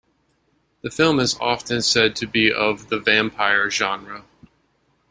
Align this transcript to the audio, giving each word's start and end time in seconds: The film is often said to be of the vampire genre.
The 0.81 0.89
film 0.89 1.19
is 1.19 1.37
often 1.39 1.83
said 1.83 2.15
to 2.15 2.25
be 2.25 2.51
of 2.51 2.89
the 2.89 2.97
vampire 2.97 3.69
genre. 3.69 4.23